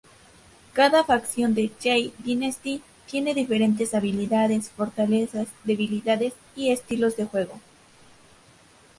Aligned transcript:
Cada 0.73 1.03
facción 1.03 1.55
en 1.59 1.71
Jade 1.79 2.11
Dynasty 2.23 2.81
tiene 3.05 3.35
diferentes 3.35 3.93
habilidades, 3.93 4.71
fortalezas, 4.71 5.47
debilidades 5.63 6.33
y 6.55 6.71
estilos 6.71 7.17
de 7.17 7.25
juego. 7.25 7.59